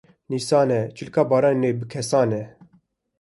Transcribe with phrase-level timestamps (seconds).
[0.31, 2.41] Nîsan e çilka baranê bi kêsane